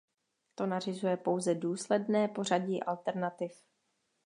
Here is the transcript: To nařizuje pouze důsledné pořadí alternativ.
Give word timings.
To 0.55 0.65
nařizuje 0.65 1.17
pouze 1.17 1.55
důsledné 1.55 2.27
pořadí 2.27 2.83
alternativ. 2.83 3.61